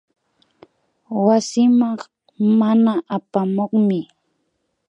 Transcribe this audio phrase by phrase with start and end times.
[1.25, 1.81] Wasiman
[2.59, 3.99] mana apamukmi